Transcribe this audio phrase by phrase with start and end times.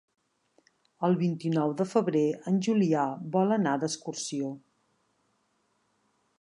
[1.07, 3.05] El vint-i-nou de febrer en Julià
[3.37, 4.53] vol anar d'excursió.